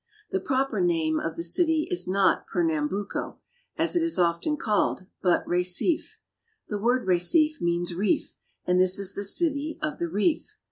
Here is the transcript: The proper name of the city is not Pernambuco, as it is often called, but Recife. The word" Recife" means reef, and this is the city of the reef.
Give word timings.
The 0.31 0.39
proper 0.39 0.81
name 0.81 1.19
of 1.19 1.35
the 1.35 1.43
city 1.43 1.87
is 1.91 2.07
not 2.07 2.47
Pernambuco, 2.47 3.37
as 3.77 3.95
it 3.95 4.01
is 4.01 4.17
often 4.17 4.57
called, 4.57 5.05
but 5.21 5.45
Recife. 5.45 6.17
The 6.69 6.79
word" 6.79 7.05
Recife" 7.07 7.61
means 7.61 7.93
reef, 7.93 8.33
and 8.65 8.79
this 8.79 8.97
is 8.97 9.13
the 9.13 9.23
city 9.23 9.77
of 9.79 9.99
the 9.99 10.07
reef. 10.07 10.55